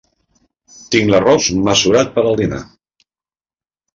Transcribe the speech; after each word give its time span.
Tinc 0.95 1.11
l'arròs 1.11 1.49
mesurat 1.67 2.09
per 2.15 2.23
al 2.29 2.39
dinar. 2.41 2.61